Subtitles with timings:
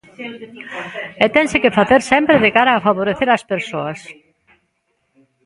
[1.23, 3.99] E tense que facer sempre de cara a favorecer as persoas.